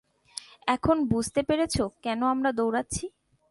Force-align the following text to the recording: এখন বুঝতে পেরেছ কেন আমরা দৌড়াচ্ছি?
এখন 0.67 0.97
বুঝতে 1.07 1.41
পেরেছ 1.43 1.75
কেন 2.03 2.19
আমরা 2.25 2.49
দৌড়াচ্ছি? 2.51 3.05